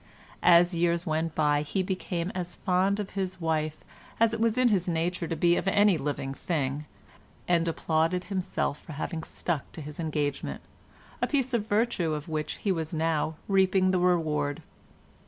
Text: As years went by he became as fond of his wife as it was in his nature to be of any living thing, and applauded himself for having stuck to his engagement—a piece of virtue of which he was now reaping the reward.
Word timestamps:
As 0.41 0.73
years 0.73 1.05
went 1.05 1.35
by 1.35 1.61
he 1.61 1.83
became 1.83 2.31
as 2.31 2.55
fond 2.55 2.99
of 2.99 3.11
his 3.11 3.39
wife 3.39 3.77
as 4.19 4.33
it 4.33 4.39
was 4.39 4.57
in 4.57 4.69
his 4.69 4.87
nature 4.87 5.27
to 5.27 5.35
be 5.35 5.55
of 5.57 5.67
any 5.67 5.95
living 5.95 6.33
thing, 6.33 6.85
and 7.47 7.67
applauded 7.67 8.23
himself 8.23 8.81
for 8.81 8.93
having 8.93 9.21
stuck 9.21 9.71
to 9.73 9.79
his 9.81 9.99
engagement—a 9.99 11.27
piece 11.27 11.53
of 11.53 11.67
virtue 11.67 12.15
of 12.15 12.27
which 12.27 12.53
he 12.53 12.71
was 12.71 12.95
now 12.95 13.35
reaping 13.47 13.91
the 13.91 13.99
reward. 13.99 14.63